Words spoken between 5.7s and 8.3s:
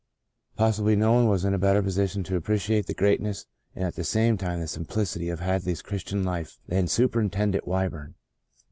Christian life than Superintendent Wyburn.